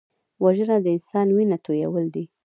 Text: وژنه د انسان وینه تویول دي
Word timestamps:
وژنه 0.43 0.77
د 0.81 0.85
انسان 0.95 1.27
وینه 1.35 1.57
تویول 1.65 2.05
دي 2.15 2.23